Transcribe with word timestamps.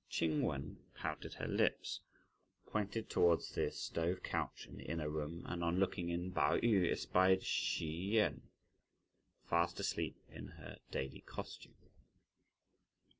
Ch'ing 0.09 0.41
Wen 0.41 0.77
pouted 0.95 1.35
her 1.35 1.47
lips, 1.47 1.99
pointing 2.65 3.03
towards 3.05 3.51
the 3.51 3.69
stove 3.69 4.23
couch 4.23 4.65
in 4.65 4.77
the 4.79 4.85
inner 4.85 5.07
room, 5.07 5.43
and, 5.45 5.63
on 5.63 5.77
looking 5.77 6.09
in, 6.09 6.31
Pao 6.31 6.57
yü 6.57 6.91
espied 6.91 7.43
Hsi 7.43 8.13
Jen 8.13 8.41
fast 9.47 9.79
asleep 9.79 10.15
in 10.27 10.47
her 10.57 10.79
daily 10.89 11.19
costume. 11.21 11.75